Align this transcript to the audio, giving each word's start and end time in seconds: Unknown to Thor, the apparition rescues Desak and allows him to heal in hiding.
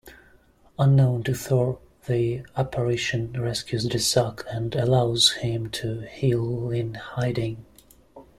Unknown 0.79 1.21
to 1.25 1.35
Thor, 1.35 1.77
the 2.07 2.41
apparition 2.57 3.33
rescues 3.39 3.85
Desak 3.87 4.43
and 4.49 4.73
allows 4.73 5.33
him 5.33 5.69
to 5.69 5.99
heal 6.07 6.71
in 6.71 6.95
hiding. 6.95 7.63